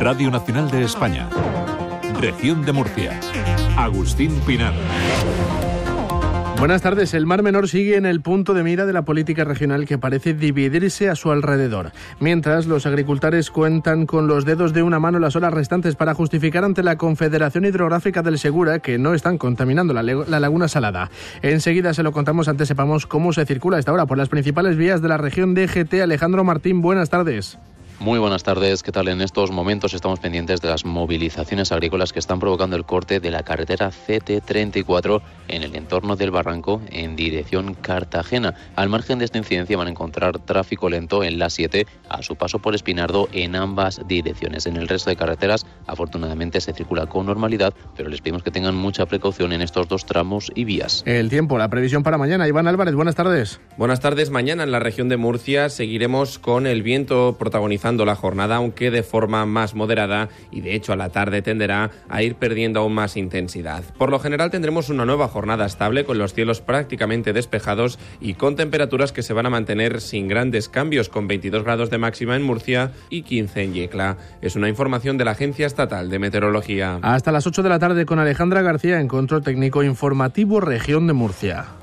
Radio 0.00 0.30
Nacional 0.30 0.70
de 0.70 0.82
España. 0.82 1.28
Región 2.18 2.64
de 2.64 2.72
Murcia. 2.72 3.20
Agustín 3.76 4.32
Pinar. 4.46 4.72
Buenas 6.58 6.80
tardes. 6.80 7.12
El 7.12 7.26
Mar 7.26 7.42
Menor 7.42 7.68
sigue 7.68 7.98
en 7.98 8.06
el 8.06 8.22
punto 8.22 8.54
de 8.54 8.62
mira 8.62 8.86
de 8.86 8.94
la 8.94 9.04
política 9.04 9.44
regional 9.44 9.84
que 9.84 9.98
parece 9.98 10.32
dividirse 10.32 11.10
a 11.10 11.16
su 11.16 11.30
alrededor. 11.30 11.92
Mientras 12.18 12.66
los 12.66 12.86
agricultores 12.86 13.50
cuentan 13.50 14.06
con 14.06 14.26
los 14.26 14.46
dedos 14.46 14.72
de 14.72 14.82
una 14.82 14.98
mano 14.98 15.18
las 15.18 15.36
horas 15.36 15.52
restantes 15.52 15.96
para 15.96 16.14
justificar 16.14 16.64
ante 16.64 16.82
la 16.82 16.96
Confederación 16.96 17.66
Hidrográfica 17.66 18.22
del 18.22 18.38
Segura 18.38 18.78
que 18.78 18.96
no 18.96 19.12
están 19.12 19.36
contaminando 19.36 19.92
la, 19.92 20.02
la 20.02 20.40
laguna 20.40 20.68
salada. 20.68 21.10
Enseguida 21.42 21.92
se 21.92 22.02
lo 22.02 22.12
contamos 22.12 22.48
antes 22.48 22.68
sepamos 22.68 23.06
cómo 23.06 23.34
se 23.34 23.44
circula 23.44 23.78
esta 23.78 23.92
hora 23.92 24.06
por 24.06 24.16
las 24.16 24.30
principales 24.30 24.78
vías 24.78 25.02
de 25.02 25.08
la 25.08 25.18
región 25.18 25.52
de 25.52 25.66
GT. 25.66 26.00
Alejandro 26.00 26.42
Martín, 26.42 26.80
buenas 26.80 27.10
tardes. 27.10 27.58
Muy 28.00 28.18
buenas 28.18 28.42
tardes. 28.44 28.82
¿Qué 28.82 28.92
tal? 28.92 29.08
En 29.08 29.20
estos 29.20 29.50
momentos 29.50 29.92
estamos 29.92 30.20
pendientes 30.20 30.62
de 30.62 30.68
las 30.68 30.86
movilizaciones 30.86 31.70
agrícolas 31.70 32.14
que 32.14 32.18
están 32.18 32.40
provocando 32.40 32.74
el 32.74 32.86
corte 32.86 33.20
de 33.20 33.30
la 33.30 33.42
carretera 33.42 33.90
CT34 33.90 35.20
en 35.48 35.64
el 35.64 35.76
entorno 35.76 36.16
del 36.16 36.30
barranco 36.30 36.80
en 36.90 37.14
dirección 37.14 37.74
Cartagena. 37.74 38.54
Al 38.74 38.88
margen 38.88 39.18
de 39.18 39.26
esta 39.26 39.36
incidencia 39.36 39.76
van 39.76 39.88
a 39.88 39.90
encontrar 39.90 40.38
tráfico 40.38 40.88
lento 40.88 41.22
en 41.22 41.38
la 41.38 41.50
7 41.50 41.86
a 42.08 42.22
su 42.22 42.36
paso 42.36 42.58
por 42.58 42.74
Espinardo 42.74 43.28
en 43.32 43.54
ambas 43.54 44.00
direcciones. 44.08 44.64
En 44.64 44.78
el 44.78 44.88
resto 44.88 45.10
de 45.10 45.16
carreteras, 45.16 45.66
afortunadamente, 45.86 46.62
se 46.62 46.72
circula 46.72 47.04
con 47.04 47.26
normalidad, 47.26 47.74
pero 47.98 48.08
les 48.08 48.22
pedimos 48.22 48.42
que 48.42 48.50
tengan 48.50 48.76
mucha 48.76 49.04
precaución 49.04 49.52
en 49.52 49.60
estos 49.60 49.88
dos 49.88 50.06
tramos 50.06 50.50
y 50.54 50.64
vías. 50.64 51.02
El 51.04 51.28
tiempo, 51.28 51.58
la 51.58 51.68
previsión 51.68 52.02
para 52.02 52.16
mañana. 52.16 52.48
Iván 52.48 52.66
Álvarez, 52.66 52.94
buenas 52.94 53.14
tardes. 53.14 53.60
Buenas 53.76 54.00
tardes. 54.00 54.30
Mañana 54.30 54.62
en 54.62 54.70
la 54.70 54.78
región 54.78 55.10
de 55.10 55.18
Murcia 55.18 55.68
seguiremos 55.68 56.38
con 56.38 56.66
el 56.66 56.82
viento 56.82 57.36
protagonizando 57.38 57.89
la 57.98 58.16
jornada, 58.16 58.56
aunque 58.56 58.90
de 58.90 59.02
forma 59.02 59.46
más 59.46 59.74
moderada 59.74 60.28
y 60.50 60.60
de 60.60 60.74
hecho 60.74 60.92
a 60.92 60.96
la 60.96 61.10
tarde 61.10 61.42
tenderá 61.42 61.90
a 62.08 62.22
ir 62.22 62.36
perdiendo 62.36 62.80
aún 62.80 62.94
más 62.94 63.16
intensidad. 63.16 63.82
Por 63.98 64.10
lo 64.10 64.18
general 64.18 64.50
tendremos 64.50 64.88
una 64.88 65.04
nueva 65.04 65.28
jornada 65.28 65.66
estable 65.66 66.04
con 66.04 66.18
los 66.18 66.34
cielos 66.34 66.60
prácticamente 66.60 67.32
despejados 67.32 67.98
y 68.20 68.34
con 68.34 68.56
temperaturas 68.56 69.12
que 69.12 69.22
se 69.22 69.32
van 69.32 69.46
a 69.46 69.50
mantener 69.50 70.00
sin 70.00 70.28
grandes 70.28 70.68
cambios, 70.68 71.08
con 71.08 71.28
22 71.28 71.64
grados 71.64 71.90
de 71.90 71.98
máxima 71.98 72.36
en 72.36 72.42
Murcia 72.42 72.92
y 73.08 73.22
15 73.22 73.62
en 73.62 73.74
Yecla. 73.74 74.16
Es 74.42 74.56
una 74.56 74.68
información 74.68 75.18
de 75.18 75.24
la 75.24 75.32
Agencia 75.32 75.66
Estatal 75.66 76.10
de 76.10 76.18
Meteorología. 76.18 76.98
Hasta 77.02 77.32
las 77.32 77.46
8 77.46 77.62
de 77.62 77.68
la 77.68 77.78
tarde 77.78 78.06
con 78.06 78.18
Alejandra 78.18 78.62
García 78.62 79.00
en 79.00 79.08
Control 79.08 79.42
Técnico 79.42 79.82
Informativo 79.82 80.60
Región 80.60 81.06
de 81.06 81.12
Murcia. 81.12 81.79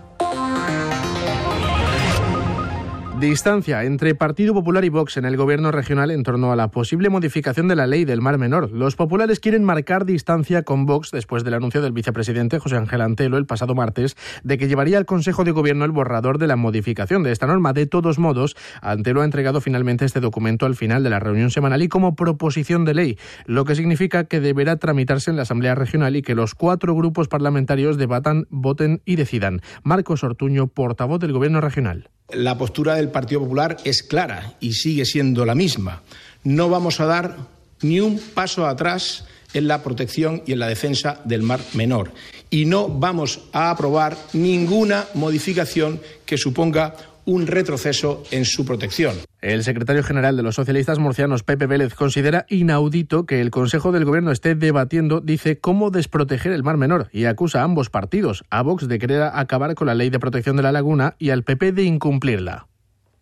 Distancia 3.20 3.84
entre 3.84 4.14
Partido 4.14 4.54
Popular 4.54 4.86
y 4.86 4.90
Vox 4.90 5.18
en 5.18 5.26
el 5.26 5.38
gobierno 5.38 5.72
regional 5.72 6.12
en 6.12 6.22
torno 6.22 6.52
a 6.52 6.56
la 6.56 6.70
posible 6.70 7.10
modificación 7.10 7.68
de 7.68 7.76
la 7.76 7.88
ley 7.88 8.06
del 8.06 8.22
Mar 8.22 8.38
Menor. 8.38 8.72
Los 8.72 8.96
populares 8.96 9.40
quieren 9.40 9.64
marcar 9.64 10.06
distancia 10.06 10.62
con 10.62 10.86
Vox 10.86 11.10
después 11.10 11.44
del 11.44 11.56
anuncio 11.56 11.82
del 11.82 11.94
vicepresidente 11.94 12.60
José 12.60 12.78
Ángel 12.78 13.02
Antelo 13.02 13.40
el 13.40 13.48
pasado 13.48 13.74
martes 13.74 14.16
de 14.44 14.60
que 14.60 14.68
llevaría 14.68 15.00
al 15.00 15.08
Consejo 15.08 15.44
de 15.44 15.50
Gobierno 15.50 15.84
el 15.84 15.92
borrador 15.92 16.38
de 16.38 16.46
la 16.46 16.58
modificación 16.58 17.24
de 17.24 17.32
esta 17.32 17.48
norma. 17.48 17.74
De 17.74 17.88
todos 17.88 18.20
modos, 18.20 18.56
Antelo 18.84 19.24
ha 19.24 19.26
entregado 19.26 19.62
finalmente 19.62 20.06
este 20.06 20.20
documento 20.20 20.68
al 20.68 20.76
final 20.76 21.04
de 21.04 21.10
la 21.10 21.20
reunión 21.20 21.50
semanal 21.50 21.82
y 21.82 21.88
como 21.88 22.16
proposición 22.16 22.86
de 22.86 22.94
ley, 22.94 23.18
lo 23.48 23.66
que 23.66 23.74
significa 23.74 24.26
que 24.26 24.42
deberá 24.42 24.76
tramitarse 24.76 25.32
en 25.32 25.38
la 25.38 25.42
Asamblea 25.42 25.74
Regional 25.74 26.16
y 26.16 26.22
que 26.22 26.36
los 26.36 26.54
cuatro 26.54 26.94
grupos 26.94 27.28
parlamentarios 27.28 27.98
debatan, 27.98 28.46
voten 28.52 29.02
y 29.06 29.16
decidan. 29.16 29.62
Marcos 29.82 30.24
Ortuño, 30.24 30.68
portavoz 30.68 31.20
del 31.20 31.34
Gobierno 31.34 31.62
regional. 31.62 32.12
La 32.30 32.58
postura 32.58 32.96
del 32.96 33.10
Partido 33.10 33.42
Popular 33.42 33.78
es 33.86 34.04
clara 34.04 34.56
y 34.60 34.74
sigue 34.74 35.06
siendo 35.06 35.46
la 35.46 35.56
misma. 35.56 36.02
No 36.44 36.70
vamos 36.70 37.00
a 37.00 37.06
dar 37.06 37.38
ni 37.82 38.02
un 38.02 38.20
paso 38.20 38.68
atrás 38.68 39.24
en 39.54 39.68
la 39.68 39.82
protección 39.82 40.44
y 40.46 40.52
en 40.52 40.60
la 40.60 40.68
defensa 40.68 41.22
del 41.24 41.42
mar 41.42 41.62
menor. 41.74 42.12
Y 42.50 42.66
no 42.66 42.90
vamos 42.90 43.42
a 43.54 43.70
aprobar 43.70 44.18
ninguna 44.34 45.06
modificación 45.14 46.02
que 46.26 46.38
suponga 46.38 46.96
un 47.28 47.46
retroceso 47.46 48.24
en 48.32 48.46
su 48.46 48.66
protección. 48.66 49.14
El 49.42 49.64
secretario 49.64 50.02
general 50.02 50.38
de 50.38 50.44
los 50.44 50.56
socialistas 50.56 50.98
murcianos, 50.98 51.44
Pepe 51.44 51.68
Vélez, 51.68 51.94
considera 51.94 52.46
inaudito 52.50 53.26
que 53.26 53.42
el 53.42 53.52
Consejo 53.52 53.92
del 53.92 54.06
Gobierno 54.06 54.32
esté 54.32 54.56
debatiendo, 54.56 55.20
dice, 55.20 55.60
cómo 55.60 55.92
desproteger 55.92 56.54
el 56.54 56.64
Mar 56.64 56.78
Menor 56.78 57.10
y 57.12 57.26
acusa 57.26 57.62
a 57.62 57.64
ambos 57.66 57.90
partidos, 57.90 58.46
a 58.50 58.62
Vox 58.62 58.88
de 58.88 58.98
querer 58.98 59.24
acabar 59.34 59.76
con 59.76 59.88
la 59.88 59.94
ley 59.94 60.10
de 60.10 60.20
protección 60.20 60.56
de 60.56 60.64
la 60.64 60.72
laguna 60.72 61.16
y 61.20 61.32
al 61.32 61.44
PP 61.44 61.74
de 61.74 61.84
incumplirla. 61.84 62.68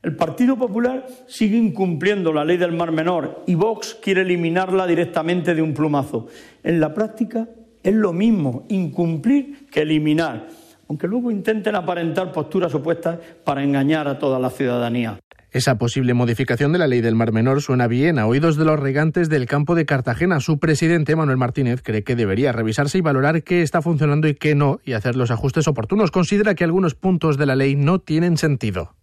El 0.03 0.15
Partido 0.15 0.55
Popular 0.55 1.07
sigue 1.27 1.57
incumpliendo 1.57 2.31
la 2.31 2.45
ley 2.45 2.57
del 2.57 2.73
Mar 2.73 2.91
Menor 2.91 3.43
y 3.47 3.55
Vox 3.55 3.97
quiere 3.99 4.21
eliminarla 4.21 4.85
directamente 4.85 5.55
de 5.55 5.63
un 5.63 5.73
plumazo. 5.73 6.27
En 6.63 6.79
la 6.79 6.93
práctica 6.93 7.49
es 7.81 7.95
lo 7.95 8.13
mismo 8.13 8.67
incumplir 8.69 9.65
que 9.71 9.81
eliminar 9.81 10.47
aunque 10.87 11.07
luego 11.07 11.31
intenten 11.31 11.75
aparentar 11.75 12.31
posturas 12.31 12.73
opuestas 12.73 13.19
para 13.43 13.63
engañar 13.63 14.07
a 14.07 14.17
toda 14.19 14.39
la 14.39 14.49
ciudadanía. 14.49 15.19
Esa 15.55 15.77
posible 15.77 16.13
modificación 16.13 16.73
de 16.73 16.79
la 16.79 16.87
ley 16.87 16.99
del 16.99 17.15
Mar 17.15 17.31
Menor 17.31 17.61
suena 17.61 17.87
bien 17.87 18.19
a 18.19 18.27
oídos 18.27 18.57
de 18.57 18.65
los 18.65 18.77
regantes 18.77 19.29
del 19.29 19.45
campo 19.45 19.73
de 19.73 19.85
Cartagena. 19.85 20.41
Su 20.41 20.59
presidente, 20.59 21.15
Manuel 21.15 21.37
Martínez, 21.37 21.81
cree 21.81 22.03
que 22.03 22.17
debería 22.17 22.51
revisarse 22.51 22.97
y 22.97 23.01
valorar 23.01 23.41
qué 23.41 23.61
está 23.61 23.81
funcionando 23.81 24.27
y 24.27 24.35
qué 24.35 24.53
no, 24.53 24.79
y 24.83 24.91
hacer 24.91 25.15
los 25.15 25.31
ajustes 25.31 25.69
oportunos. 25.69 26.11
Considera 26.11 26.55
que 26.55 26.65
algunos 26.65 26.93
puntos 26.93 27.37
de 27.37 27.45
la 27.45 27.55
ley 27.55 27.77
no 27.77 27.99
tienen 27.99 28.35
sentido. 28.35 28.95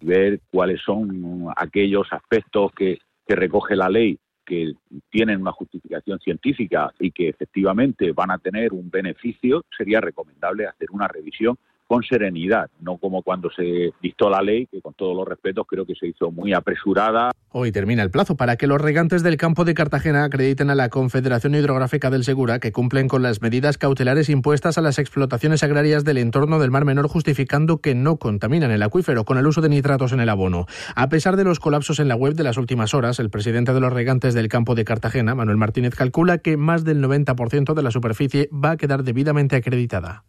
Ver 0.00 0.40
cuáles 0.50 0.80
son 0.80 1.48
aquellos 1.54 2.06
aspectos 2.10 2.72
que, 2.74 2.96
que 3.26 3.36
recoge 3.36 3.76
la 3.76 3.90
ley 3.90 4.18
que 4.50 4.72
tienen 5.10 5.40
una 5.42 5.52
justificación 5.52 6.18
científica 6.18 6.92
y 6.98 7.12
que 7.12 7.28
efectivamente 7.28 8.10
van 8.10 8.32
a 8.32 8.38
tener 8.38 8.72
un 8.72 8.90
beneficio, 8.90 9.64
sería 9.78 10.00
recomendable 10.00 10.66
hacer 10.66 10.88
una 10.90 11.06
revisión 11.06 11.56
con 11.90 12.04
serenidad, 12.04 12.70
no 12.80 12.98
como 12.98 13.20
cuando 13.24 13.50
se 13.50 13.90
dictó 14.00 14.30
la 14.30 14.40
ley, 14.42 14.68
que 14.70 14.80
con 14.80 14.94
todos 14.94 15.16
los 15.16 15.26
respetos 15.26 15.66
creo 15.68 15.84
que 15.84 15.96
se 15.96 16.06
hizo 16.06 16.30
muy 16.30 16.52
apresurada. 16.52 17.32
Hoy 17.48 17.72
termina 17.72 18.04
el 18.04 18.12
plazo 18.12 18.36
para 18.36 18.54
que 18.54 18.68
los 18.68 18.80
regantes 18.80 19.24
del 19.24 19.36
campo 19.36 19.64
de 19.64 19.74
Cartagena 19.74 20.22
acrediten 20.22 20.70
a 20.70 20.76
la 20.76 20.88
Confederación 20.88 21.56
Hidrográfica 21.56 22.08
del 22.08 22.22
Segura 22.22 22.60
que 22.60 22.70
cumplen 22.70 23.08
con 23.08 23.22
las 23.22 23.42
medidas 23.42 23.76
cautelares 23.76 24.28
impuestas 24.28 24.78
a 24.78 24.82
las 24.82 25.00
explotaciones 25.00 25.64
agrarias 25.64 26.04
del 26.04 26.18
entorno 26.18 26.60
del 26.60 26.70
Mar 26.70 26.84
Menor, 26.84 27.08
justificando 27.08 27.78
que 27.78 27.96
no 27.96 28.18
contaminan 28.18 28.70
el 28.70 28.84
acuífero 28.84 29.24
con 29.24 29.38
el 29.38 29.48
uso 29.48 29.60
de 29.60 29.70
nitratos 29.70 30.12
en 30.12 30.20
el 30.20 30.28
abono. 30.28 30.66
A 30.94 31.08
pesar 31.08 31.34
de 31.34 31.42
los 31.42 31.58
colapsos 31.58 31.98
en 31.98 32.06
la 32.06 32.14
web 32.14 32.34
de 32.34 32.44
las 32.44 32.56
últimas 32.56 32.94
horas, 32.94 33.18
el 33.18 33.30
presidente 33.30 33.74
de 33.74 33.80
los 33.80 33.92
regantes 33.92 34.32
del 34.34 34.46
campo 34.46 34.76
de 34.76 34.84
Cartagena, 34.84 35.34
Manuel 35.34 35.56
Martínez, 35.56 35.96
calcula 35.96 36.38
que 36.38 36.56
más 36.56 36.84
del 36.84 37.02
90% 37.02 37.74
de 37.74 37.82
la 37.82 37.90
superficie 37.90 38.48
va 38.52 38.70
a 38.70 38.76
quedar 38.76 39.02
debidamente 39.02 39.56
acreditada 39.56 40.22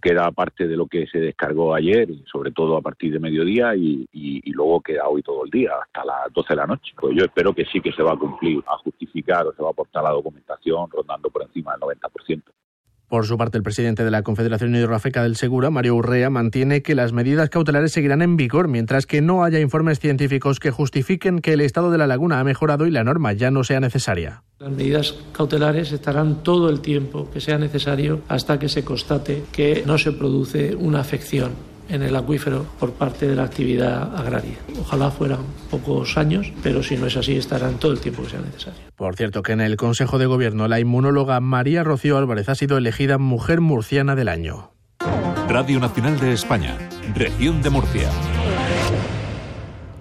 queda 0.00 0.30
parte 0.32 0.66
de 0.66 0.76
lo 0.76 0.86
que 0.86 1.06
se 1.06 1.18
descargó 1.18 1.74
ayer, 1.74 2.08
sobre 2.30 2.50
todo 2.50 2.76
a 2.76 2.80
partir 2.80 3.12
de 3.12 3.18
mediodía, 3.18 3.74
y, 3.76 4.06
luego 4.52 4.80
queda 4.80 5.08
hoy 5.08 5.22
todo 5.22 5.44
el 5.44 5.50
día, 5.50 5.70
hasta 5.80 6.04
las 6.04 6.32
12 6.32 6.48
de 6.50 6.56
la 6.56 6.66
noche. 6.66 6.92
Pues 7.00 7.16
yo 7.16 7.24
espero 7.24 7.54
que 7.54 7.64
sí 7.66 7.80
que 7.80 7.92
se 7.92 8.02
va 8.02 8.12
a 8.12 8.16
cumplir, 8.16 8.62
a 8.66 8.76
justificar 8.78 9.46
o 9.46 9.54
se 9.54 9.62
va 9.62 9.68
a 9.68 9.72
aportar 9.72 10.02
la 10.02 10.10
documentación 10.10 10.90
rondando 10.90 11.30
por 11.30 11.42
encima 11.42 11.72
del 11.72 11.80
90%. 11.80 12.42
Por 13.10 13.26
su 13.26 13.36
parte, 13.36 13.58
el 13.58 13.64
presidente 13.64 14.04
de 14.04 14.12
la 14.12 14.22
Confederación 14.22 14.72
Hidrográfica 14.72 15.24
del 15.24 15.34
Segura, 15.34 15.68
Mario 15.68 15.96
Urrea, 15.96 16.30
mantiene 16.30 16.80
que 16.80 16.94
las 16.94 17.12
medidas 17.12 17.50
cautelares 17.50 17.90
seguirán 17.90 18.22
en 18.22 18.36
vigor 18.36 18.68
mientras 18.68 19.04
que 19.04 19.20
no 19.20 19.42
haya 19.42 19.58
informes 19.58 19.98
científicos 19.98 20.60
que 20.60 20.70
justifiquen 20.70 21.40
que 21.40 21.54
el 21.54 21.60
estado 21.60 21.90
de 21.90 21.98
la 21.98 22.06
laguna 22.06 22.38
ha 22.38 22.44
mejorado 22.44 22.86
y 22.86 22.92
la 22.92 23.02
norma 23.02 23.32
ya 23.32 23.50
no 23.50 23.64
sea 23.64 23.80
necesaria. 23.80 24.44
Las 24.60 24.70
medidas 24.70 25.18
cautelares 25.32 25.90
estarán 25.90 26.44
todo 26.44 26.70
el 26.70 26.82
tiempo 26.82 27.28
que 27.32 27.40
sea 27.40 27.58
necesario 27.58 28.20
hasta 28.28 28.60
que 28.60 28.68
se 28.68 28.84
constate 28.84 29.42
que 29.50 29.82
no 29.84 29.98
se 29.98 30.12
produce 30.12 30.76
una 30.76 31.00
afección 31.00 31.69
en 31.90 32.02
el 32.02 32.16
acuífero 32.16 32.66
por 32.78 32.92
parte 32.92 33.26
de 33.26 33.36
la 33.36 33.44
actividad 33.44 34.16
agraria. 34.16 34.56
Ojalá 34.80 35.10
fueran 35.10 35.40
pocos 35.70 36.16
años, 36.16 36.52
pero 36.62 36.82
si 36.82 36.96
no 36.96 37.06
es 37.06 37.16
así, 37.16 37.36
estarán 37.36 37.78
todo 37.78 37.92
el 37.92 38.00
tiempo 38.00 38.22
que 38.22 38.30
sea 38.30 38.40
necesario. 38.40 38.80
Por 38.96 39.16
cierto, 39.16 39.42
que 39.42 39.52
en 39.52 39.60
el 39.60 39.76
Consejo 39.76 40.18
de 40.18 40.26
Gobierno 40.26 40.68
la 40.68 40.80
inmunóloga 40.80 41.40
María 41.40 41.84
Rocío 41.84 42.16
Álvarez 42.16 42.48
ha 42.48 42.54
sido 42.54 42.78
elegida 42.78 43.18
Mujer 43.18 43.60
Murciana 43.60 44.14
del 44.14 44.28
Año. 44.28 44.72
Radio 45.48 45.80
Nacional 45.80 46.18
de 46.20 46.32
España, 46.32 46.78
Región 47.14 47.60
de 47.62 47.70
Murcia. 47.70 48.08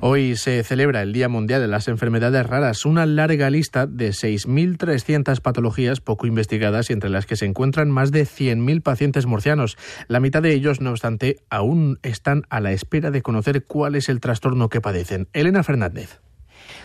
Hoy 0.01 0.38
se 0.38 0.63
celebra 0.63 1.01
el 1.01 1.12
Día 1.12 1.28
Mundial 1.28 1.60
de 1.60 1.68
las 1.68 1.90
Enfermedades 1.90 2.46
Raras, 2.46 2.86
una 2.86 3.06
larga 3.06 3.50
lista 3.50 3.86
de 3.86 4.12
6.300 4.12 5.42
patologías 5.42 6.00
poco 6.00 6.25
investigadas 6.25 6.90
y 6.90 6.94
entre 6.94 7.10
las 7.10 7.25
que 7.25 7.36
se 7.36 7.46
encuentran 7.46 7.92
más 7.92 8.13
de 8.13 8.24
100.000 8.24 8.81
pacientes 8.81 9.25
murcianos. 9.25 9.78
La 10.07 10.22
mitad 10.22 10.42
de 10.42 10.54
ellos, 10.54 10.80
no 10.80 10.92
obstante, 10.92 11.36
aún 11.50 12.00
están 12.01 12.44
a 12.50 12.62
la 12.62 12.72
espera 12.72 13.12
de 13.12 13.22
conocer 13.22 13.66
cuál 13.66 13.96
es 13.96 14.07
el 14.07 14.22
trastorno 14.22 14.69
que 14.69 14.80
padecen. 14.80 15.28
Elena 15.34 15.63
Fernández. 15.63 16.22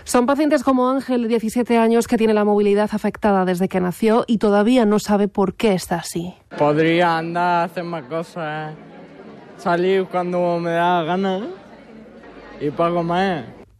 Son 0.02 0.26
pacientes 0.26 0.64
como 0.64 0.90
Ángel, 0.90 1.22
de 1.22 1.28
17 1.28 1.78
años, 1.78 2.08
que 2.08 2.18
tiene 2.18 2.34
la 2.34 2.44
movilidad 2.44 2.90
afectada 2.90 3.44
desde 3.44 3.68
que 3.68 3.78
nació 3.78 4.24
y 4.26 4.38
todavía 4.38 4.86
no 4.86 4.98
sabe 4.98 5.28
por 5.28 5.54
qué 5.54 5.74
está 5.74 5.96
así. 5.96 6.34
Podría 6.58 7.16
andar, 7.18 7.70
hacer 7.70 7.84
más 7.84 8.06
cosas, 8.06 8.74
salir 9.56 10.06
cuando 10.06 10.58
me 10.58 10.72
da 10.72 11.04
ganas 11.04 11.42
y. 12.60 12.70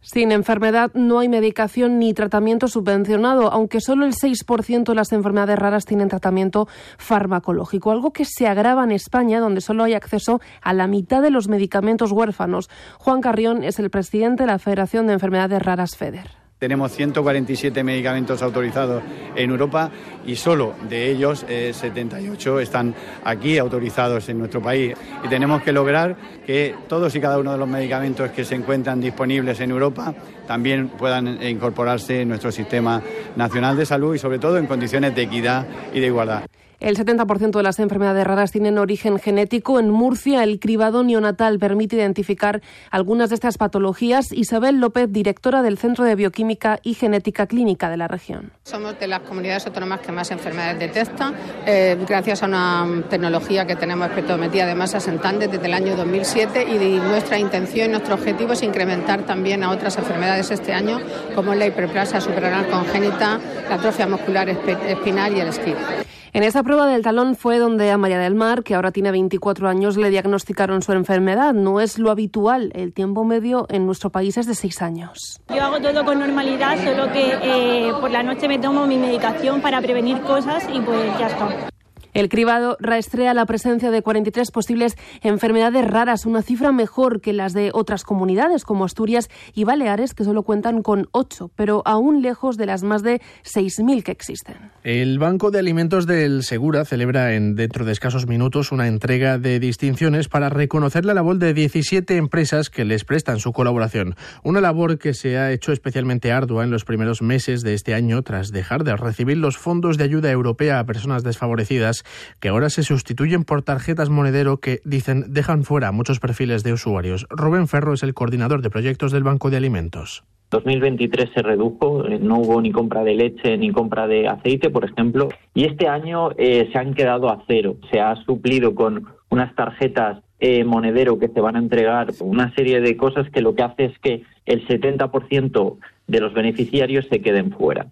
Sin 0.05 0.31
enfermedad 0.31 0.91
no 0.93 1.17
hay 1.17 1.29
medicación 1.29 1.97
ni 1.97 2.13
tratamiento 2.13 2.67
subvencionado, 2.67 3.51
aunque 3.51 3.81
solo 3.81 4.05
el 4.05 4.13
6% 4.13 4.83
de 4.83 4.93
las 4.93 5.11
enfermedades 5.11 5.57
raras 5.57 5.85
tienen 5.85 6.09
tratamiento 6.09 6.67
farmacológico, 6.99 7.89
algo 7.89 8.13
que 8.13 8.23
se 8.23 8.47
agrava 8.47 8.83
en 8.83 8.91
España, 8.91 9.39
donde 9.39 9.61
solo 9.61 9.83
hay 9.83 9.95
acceso 9.95 10.41
a 10.61 10.73
la 10.73 10.85
mitad 10.85 11.23
de 11.23 11.31
los 11.31 11.47
medicamentos 11.47 12.11
huérfanos. 12.11 12.69
Juan 12.99 13.19
Carrión 13.19 13.63
es 13.63 13.79
el 13.79 13.89
presidente 13.89 14.43
de 14.43 14.47
la 14.47 14.59
Federación 14.59 15.07
de 15.07 15.13
Enfermedades 15.13 15.63
Raras 15.63 15.97
FEDER. 15.97 16.44
Tenemos 16.57 16.93
147 16.93 17.83
medicamentos 17.83 18.41
autorizados 18.41 19.03
en 19.35 19.51
Europa 19.51 19.91
y 20.25 20.37
solo 20.37 20.73
de 20.87 21.11
ellos 21.11 21.45
78 21.47 22.59
eh, 22.59 22.63
están 22.63 22.95
aquí 23.25 23.57
autorizados 23.57 24.29
en 24.29 24.39
nuestro 24.39 24.61
país. 24.61 24.93
Y 25.21 25.27
tenemos 25.27 25.61
que 25.63 25.73
lograr 25.73 26.15
que 26.45 26.73
todos 26.87 27.13
y 27.13 27.19
cada 27.19 27.39
uno 27.39 27.51
de 27.51 27.57
los 27.57 27.67
medicamentos 27.67 28.31
que 28.31 28.45
se 28.45 28.55
encuentran 28.55 29.01
disponibles 29.01 29.59
en 29.59 29.71
Europa 29.71 30.15
también 30.47 30.87
puedan 30.87 31.43
incorporarse 31.43 32.21
en 32.21 32.29
nuestro 32.29 32.53
sistema 32.53 33.01
nacional 33.35 33.75
de 33.75 33.85
salud 33.85 34.15
y 34.15 34.19
sobre 34.19 34.39
todo 34.39 34.57
en 34.57 34.65
condiciones 34.65 35.13
de 35.13 35.23
equidad 35.23 35.67
y 35.93 35.99
de 35.99 36.07
igualdad. 36.07 36.45
El 36.79 36.95
70% 36.97 37.51
de 37.51 37.63
las 37.63 37.79
enfermedades 37.79 38.25
raras 38.25 38.51
tienen 38.51 38.77
origen 38.77 39.19
genético. 39.19 39.79
En 39.79 39.89
Murcia, 39.89 40.43
el 40.43 40.59
cribado 40.59 41.03
neonatal 41.03 41.59
permite 41.59 41.97
identificar 41.97 42.61
algunas 42.91 43.29
de 43.29 43.35
estas 43.35 43.57
patologías. 43.57 44.31
Isabel 44.31 44.79
López, 44.79 45.11
directora 45.11 45.61
del 45.61 45.77
Centro 45.77 46.05
de 46.05 46.15
Bioquímica 46.15 46.79
y 46.81 46.93
Genética 46.93 47.47
Clínica 47.47 47.89
de 47.89 47.97
la 47.97 48.07
región. 48.07 48.51
Somos 48.63 48.97
de 48.99 49.07
las 49.07 49.21
comunidades 49.21 49.67
autónomas 49.67 49.99
que 49.99 50.11
más 50.11 50.31
enfermedades 50.31 50.79
detectan, 50.79 51.35
eh, 51.65 51.97
gracias 52.07 52.43
a 52.43 52.45
una 52.45 53.03
tecnología 53.09 53.65
que 53.65 53.75
tenemos 53.75 54.07
espectrometría 54.07 54.65
de 54.65 54.75
masas 54.75 55.07
en 55.07 55.19
desde 55.25 55.65
el 55.65 55.73
año 55.73 55.95
2007 55.95 56.67
y 56.69 56.99
nuestra 56.99 57.39
intención 57.39 57.89
y 57.89 57.91
nuestro 57.93 58.13
objetivo 58.13 58.53
es 58.53 58.61
incrementar 58.61 59.25
también 59.25 59.63
a 59.63 59.71
otras 59.71 59.97
enfermedades 59.97 60.51
este 60.51 60.71
año, 60.71 60.99
como 61.33 61.55
la 61.55 61.65
hiperplasia 61.65 62.21
suprarrenal 62.21 62.67
congénita, 62.67 63.39
la 63.67 63.75
atrofia 63.75 64.07
muscular 64.07 64.47
espinal 64.49 65.35
y 65.35 65.39
el 65.39 65.51
SCID. 65.51 66.04
En 66.35 66.43
esa 66.43 66.63
prueba 66.63 66.85
del 66.85 67.01
talón 67.01 67.37
fue 67.37 67.59
donde 67.59 67.89
a 67.91 67.97
María 67.97 68.19
del 68.19 68.35
Mar, 68.35 68.63
que 68.63 68.75
ahora 68.75 68.91
tiene 68.91 69.09
24 69.09 69.69
años, 69.69 69.95
le 69.95 70.09
diagnosticaron 70.09 70.81
su 70.81 70.91
enfermedad. 70.91 71.53
No 71.53 71.79
es 71.79 71.97
lo 71.97 72.11
habitual. 72.11 72.73
El 72.75 72.91
tiempo 72.91 73.23
medio 73.23 73.67
en 73.69 73.85
nuestro 73.85 74.09
país 74.09 74.35
es 74.35 74.45
de 74.45 74.53
6 74.53 74.81
años. 74.81 75.39
Yo 75.47 75.63
hago 75.63 75.79
todo 75.79 76.03
con 76.03 76.19
normalidad, 76.19 76.77
solo 76.83 77.09
que 77.13 77.37
eh, 77.41 77.93
por 78.01 78.11
la 78.11 78.21
noche 78.21 78.49
me 78.49 78.59
tomo 78.59 78.85
mi 78.85 78.97
medicación 78.97 79.61
para 79.61 79.79
prevenir 79.79 80.19
cosas 80.23 80.67
y 80.73 80.81
pues 80.81 81.17
ya 81.17 81.27
está. 81.27 81.69
El 82.15 82.29
cribado 82.29 82.77
raestrea 82.79 83.33
la 83.33 83.45
presencia 83.45 83.91
de 83.91 84.01
43 84.01 84.49
posibles 84.51 84.95
enfermedades 85.21 85.85
raras, 85.85 86.25
una 86.25 86.41
cifra 86.41 86.71
mejor 86.71 87.19
que 87.19 87.33
las 87.33 87.51
de 87.51 87.71
otras 87.73 88.05
comunidades 88.05 88.63
como 88.63 88.85
Asturias 88.85 89.29
y 89.53 89.65
Baleares, 89.65 90.13
que 90.13 90.23
solo 90.23 90.43
cuentan 90.43 90.81
con 90.81 91.09
8, 91.11 91.51
pero 91.57 91.81
aún 91.83 92.21
lejos 92.21 92.55
de 92.55 92.67
las 92.67 92.83
más 92.83 93.03
de 93.03 93.19
6.000 93.43 94.01
que 94.01 94.13
existen. 94.13 94.55
El 94.85 95.19
Banco 95.19 95.51
de 95.51 95.59
Alimentos 95.59 96.07
del 96.07 96.43
Segura 96.43 96.85
celebra 96.85 97.33
en 97.33 97.55
dentro 97.55 97.83
de 97.83 97.91
escasos 97.91 98.27
minutos 98.27 98.71
una 98.71 98.87
entrega 98.87 99.37
de 99.37 99.59
distinciones 99.59 100.29
para 100.29 100.47
reconocer 100.47 101.03
la 101.03 101.15
labor 101.15 101.37
de 101.37 101.53
17 101.53 102.15
empresas 102.15 102.69
que 102.69 102.85
les 102.85 103.03
prestan 103.03 103.39
su 103.39 103.51
colaboración. 103.51 104.15
Una 104.41 104.61
labor 104.61 104.99
que 104.99 105.13
se 105.13 105.37
ha 105.37 105.51
hecho 105.51 105.73
especialmente 105.73 106.31
ardua 106.31 106.63
en 106.63 106.71
los 106.71 106.85
primeros 106.85 107.21
meses 107.21 107.61
de 107.61 107.73
este 107.73 107.93
año 107.93 108.21
tras 108.21 108.53
dejar 108.53 108.85
de 108.85 108.95
recibir 108.95 109.35
los 109.35 109.57
fondos 109.57 109.97
de 109.97 110.05
ayuda 110.05 110.31
europea 110.31 110.79
a 110.79 110.85
personas 110.85 111.21
desfavorecidas 111.21 112.04
que 112.39 112.49
ahora 112.49 112.69
se 112.69 112.83
sustituyen 112.83 113.43
por 113.43 113.61
tarjetas 113.61 114.09
monedero 114.09 114.57
que, 114.57 114.79
dicen, 114.85 115.25
dejan 115.33 115.63
fuera 115.63 115.91
muchos 115.91 116.19
perfiles 116.19 116.63
de 116.63 116.73
usuarios. 116.73 117.27
Rubén 117.29 117.67
Ferro 117.67 117.93
es 117.93 118.03
el 118.03 118.13
coordinador 118.13 118.61
de 118.61 118.69
proyectos 118.69 119.11
del 119.11 119.23
Banco 119.23 119.49
de 119.49 119.57
Alimentos. 119.57 120.23
2023 120.51 121.31
se 121.33 121.41
redujo, 121.41 122.05
eh, 122.07 122.19
no 122.19 122.39
hubo 122.39 122.61
ni 122.61 122.71
compra 122.71 123.03
de 123.03 123.15
leche 123.15 123.57
ni 123.57 123.71
compra 123.71 124.07
de 124.07 124.27
aceite, 124.27 124.69
por 124.69 124.85
ejemplo, 124.85 125.29
y 125.53 125.65
este 125.65 125.87
año 125.87 126.31
eh, 126.37 126.69
se 126.71 126.77
han 126.77 126.93
quedado 126.93 127.29
a 127.29 127.43
cero. 127.47 127.77
Se 127.91 127.99
ha 127.99 128.15
suplido 128.25 128.75
con 128.75 129.05
unas 129.29 129.53
tarjetas 129.55 130.21
eh, 130.39 130.63
monedero 130.63 131.17
que 131.17 131.29
se 131.29 131.41
van 131.41 131.55
a 131.55 131.59
entregar, 131.59 132.11
una 132.19 132.53
serie 132.53 132.81
de 132.81 132.95
cosas 132.97 133.29
que 133.31 133.41
lo 133.41 133.55
que 133.55 133.63
hace 133.63 133.85
es 133.85 133.99
que 133.99 134.23
el 134.45 134.67
70% 134.67 135.77
de 136.07 136.19
los 136.19 136.33
beneficiarios 136.33 137.07
se 137.09 137.21
queden 137.21 137.51
fuera. 137.51 137.87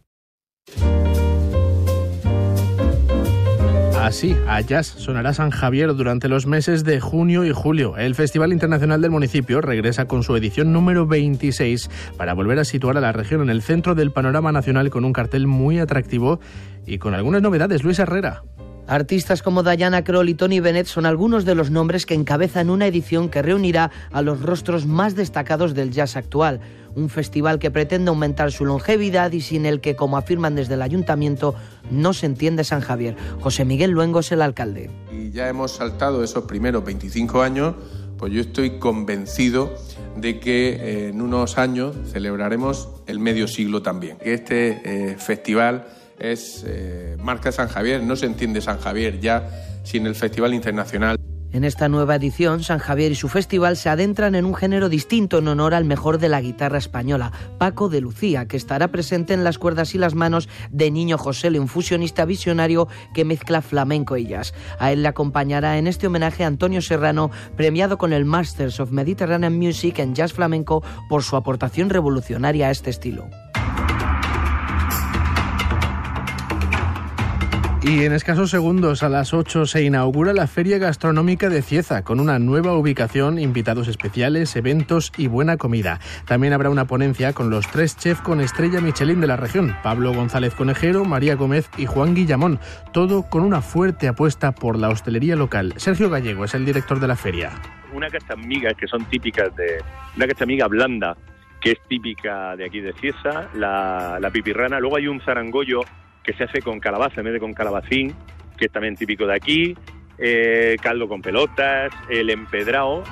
Así, 4.04 4.36
a 4.50 4.60
jazz 4.60 4.88
sonará 4.88 5.34
San 5.34 5.50
Javier 5.50 5.96
durante 5.96 6.28
los 6.28 6.46
meses 6.46 6.84
de 6.84 7.00
junio 7.00 7.46
y 7.46 7.52
julio. 7.54 7.96
El 7.96 8.16
Festival 8.16 8.52
Internacional 8.52 9.02
del 9.02 9.12
Municipio 9.12 9.62
regresa 9.62 10.10
con 10.10 10.24
su 10.24 10.36
edición 10.36 10.74
número 10.74 11.08
26 11.08 11.90
para 12.18 12.34
volver 12.34 12.60
a 12.60 12.66
situar 12.66 12.98
a 12.98 13.00
la 13.00 13.14
región 13.14 13.42
en 13.42 13.50
el 13.50 13.62
centro 13.62 13.96
del 13.96 14.12
panorama 14.12 14.52
nacional 14.52 14.90
con 14.90 15.06
un 15.06 15.14
cartel 15.14 15.48
muy 15.48 15.80
atractivo 15.80 16.42
y 16.86 16.98
con 16.98 17.14
algunas 17.14 17.42
novedades. 17.42 17.86
Luis 17.86 17.98
Herrera. 17.98 18.44
Artistas 18.88 19.42
como 19.42 19.64
Diana 19.64 20.04
Kroll 20.04 20.28
y 20.28 20.34
Tony 20.34 20.60
Bennett 20.60 20.88
son 20.88 21.06
algunos 21.06 21.46
de 21.46 21.56
los 21.56 21.72
nombres 21.72 22.06
que 22.06 22.14
encabezan 22.14 22.70
una 22.70 22.88
edición 22.88 23.30
que 23.30 23.42
reunirá 23.42 23.90
a 24.12 24.22
los 24.22 24.42
rostros 24.42 24.86
más 24.86 25.16
destacados 25.16 25.74
del 25.74 25.92
jazz 25.92 26.18
actual 26.18 26.60
un 26.96 27.10
festival 27.10 27.60
que 27.60 27.72
pretende 27.72 28.10
aumentar 28.10 28.52
su 28.52 28.66
longevidad 28.66 29.32
y 29.32 29.42
sin 29.42 29.66
el 29.66 29.82
que, 29.82 29.96
como 29.96 30.18
afirman 30.18 30.56
desde 30.56 30.76
el 30.76 30.82
ayuntamiento, 30.82 31.56
no 31.92 32.14
se 32.14 32.26
entiende 32.26 32.64
San 32.64 32.82
Javier. 32.82 33.16
José 33.40 33.66
Miguel 33.66 33.92
Luengo 33.92 34.20
es 34.20 34.32
el 34.32 34.42
alcalde. 34.42 34.90
Y 35.12 35.32
ya 35.32 35.50
hemos 35.50 35.72
saltado 35.72 36.24
esos 36.24 36.46
primeros 36.46 36.84
25 36.84 37.42
años, 37.42 37.76
pues 38.18 38.32
yo 38.32 38.42
estoy 38.42 38.80
convencido 38.80 39.74
de 40.16 40.40
que 40.40 40.70
eh, 40.70 41.10
en 41.10 41.22
unos 41.22 41.58
años 41.58 41.96
celebraremos 42.12 42.90
el 43.08 43.20
medio 43.20 43.48
siglo 43.48 43.82
también. 43.82 44.18
Este 44.22 44.82
eh, 44.86 45.16
festival 45.18 45.88
es 46.20 46.64
eh, 46.68 47.18
marca 47.20 47.52
San 47.52 47.68
Javier, 47.68 48.04
no 48.04 48.16
se 48.16 48.28
entiende 48.28 48.62
San 48.62 48.80
Javier 48.80 49.20
ya 49.20 49.50
sin 49.84 50.06
el 50.06 50.16
Festival 50.16 50.54
Internacional. 50.54 51.18
En 51.54 51.64
esta 51.64 51.88
nueva 51.88 52.16
edición, 52.16 52.64
San 52.64 52.80
Javier 52.80 53.12
y 53.12 53.16
su 53.16 53.30
festival 53.30 53.78
se 53.78 53.88
adentran 53.88 54.34
en 54.34 54.46
un 54.46 54.56
género 54.56 54.90
distinto 54.90 55.38
en 55.38 55.48
honor 55.48 55.76
al 55.76 55.86
mejor 55.86 56.18
de 56.18 56.28
la 56.28 56.42
guitarra 56.42 56.80
española, 56.80 57.32
Paco 57.60 57.90
de 57.90 58.02
Lucía, 58.02 58.48
que 58.48 58.58
estará 58.58 58.88
presente 58.88 59.36
en 59.36 59.44
las 59.44 59.60
cuerdas 59.60 59.94
y 59.94 60.00
las 60.00 60.16
manos 60.16 60.50
de 60.72 60.90
Niño 60.90 61.20
José, 61.20 61.52
un 61.60 61.68
fusionista 61.68 62.26
visionario 62.26 62.88
que 63.14 63.24
mezcla 63.24 63.62
flamenco 63.62 64.18
y 64.18 64.26
jazz. 64.26 64.56
A 64.80 64.92
él 64.92 65.04
le 65.04 65.10
acompañará 65.10 65.78
en 65.78 65.86
este 65.86 66.08
homenaje 66.08 66.44
Antonio 66.44 66.82
Serrano, 66.82 67.30
premiado 67.56 68.00
con 68.00 68.14
el 68.14 68.26
Masters 68.26 68.80
of 68.80 68.90
Mediterranean 68.90 69.56
Music 69.56 70.00
en 70.00 70.16
Jazz 70.16 70.34
Flamenco 70.34 70.84
por 71.08 71.22
su 71.22 71.36
aportación 71.36 71.92
revolucionaria 71.92 72.70
a 72.70 72.72
este 72.72 72.90
estilo. 72.90 73.30
Y 77.86 78.06
en 78.06 78.14
escasos 78.14 78.50
segundos, 78.50 79.04
a 79.04 79.10
las 79.10 79.34
8, 79.34 79.66
se 79.66 79.84
inaugura 79.84 80.32
la 80.32 80.48
Feria 80.48 80.78
Gastronómica 80.78 81.50
de 81.50 81.62
Cieza, 81.62 82.06
con 82.06 82.22
una 82.22 82.40
nueva 82.40 82.78
ubicación, 82.78 83.38
invitados 83.38 83.90
especiales, 83.90 84.56
eventos 84.56 85.12
y 85.18 85.28
buena 85.28 85.58
comida. 85.58 86.00
También 86.26 86.54
habrá 86.54 86.70
una 86.70 86.88
ponencia 86.88 87.34
con 87.34 87.50
los 87.50 87.68
tres 87.68 87.98
chefs 87.98 88.22
con 88.22 88.40
estrella 88.40 88.80
Michelin 88.80 89.20
de 89.20 89.28
la 89.28 89.36
región, 89.36 89.76
Pablo 89.84 90.14
González 90.14 90.56
Conejero, 90.56 91.04
María 91.04 91.36
Gómez 91.36 91.70
y 91.78 91.86
Juan 91.86 92.16
Guillamón, 92.16 92.58
todo 92.94 93.24
con 93.24 93.44
una 93.44 93.62
fuerte 93.62 94.08
apuesta 94.08 94.54
por 94.54 94.80
la 94.80 94.88
hostelería 94.88 95.36
local. 95.36 95.74
Sergio 95.76 96.10
Gallego 96.10 96.46
es 96.46 96.54
el 96.54 96.64
director 96.64 97.02
de 97.02 97.08
la 97.10 97.18
feria. 97.18 97.52
Una 97.94 98.10
castamiga 98.10 98.74
que 98.76 98.88
son 98.88 99.04
típicas 99.10 99.54
de... 99.58 99.84
Una 100.16 100.28
castamiga 100.28 100.68
blanda, 100.68 101.18
que 101.64 101.72
es 101.72 101.80
típica 101.88 102.58
de 102.58 102.66
aquí 102.66 102.82
de 102.82 102.92
Cieza, 102.94 103.50
la, 103.56 104.18
la 104.20 104.30
pipirrana. 104.30 104.80
Luego 104.80 104.98
hay 104.98 105.08
un 105.08 105.22
zarangollo 105.22 105.80
que 106.22 106.34
se 106.34 106.44
hace 106.44 106.62
con 106.62 106.80
calabaza 106.80 107.22
en 107.22 107.26
vez 107.26 107.34
de 107.34 107.40
con 107.40 107.54
calabacín, 107.54 108.14
que 108.58 108.66
es 108.66 108.72
también 108.72 108.98
típico 108.98 109.26
de 109.26 109.36
aquí, 109.36 109.78
eh, 110.18 110.76
caldo 110.82 111.08
con 111.08 111.22
pelotas, 111.22 111.94
el 112.10 112.30
empedrado. 112.30 113.04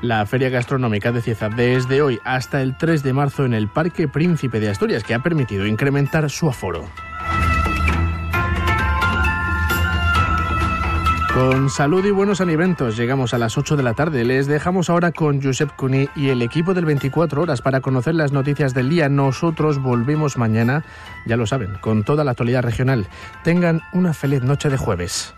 La 0.00 0.24
Feria 0.26 0.48
Gastronómica 0.48 1.10
de 1.12 1.22
Cieza 1.22 1.48
desde 1.48 2.02
hoy 2.02 2.20
hasta 2.24 2.62
el 2.62 2.76
3 2.76 3.02
de 3.02 3.12
marzo 3.12 3.44
en 3.44 3.54
el 3.54 3.68
Parque 3.68 4.06
Príncipe 4.06 4.60
de 4.60 4.68
Asturias, 4.68 5.02
que 5.02 5.14
ha 5.14 5.20
permitido 5.20 5.66
incrementar 5.66 6.30
su 6.30 6.48
aforo. 6.48 6.84
Con 11.34 11.70
salud 11.70 12.04
y 12.04 12.10
buenos 12.10 12.42
alimentos 12.42 12.94
llegamos 12.94 13.32
a 13.32 13.38
las 13.38 13.56
8 13.56 13.78
de 13.78 13.82
la 13.82 13.94
tarde. 13.94 14.22
Les 14.22 14.46
dejamos 14.46 14.90
ahora 14.90 15.12
con 15.12 15.40
Josep 15.42 15.74
Cuní 15.76 16.10
y 16.14 16.28
el 16.28 16.42
equipo 16.42 16.74
del 16.74 16.84
24 16.84 17.40
horas 17.40 17.62
para 17.62 17.80
conocer 17.80 18.14
las 18.14 18.32
noticias 18.32 18.74
del 18.74 18.90
día. 18.90 19.08
Nosotros 19.08 19.78
volvemos 19.78 20.36
mañana, 20.36 20.84
ya 21.24 21.38
lo 21.38 21.46
saben, 21.46 21.78
con 21.80 22.04
toda 22.04 22.22
la 22.22 22.32
actualidad 22.32 22.62
regional. 22.62 23.08
Tengan 23.44 23.80
una 23.94 24.12
feliz 24.12 24.42
noche 24.42 24.68
de 24.68 24.76
jueves. 24.76 25.34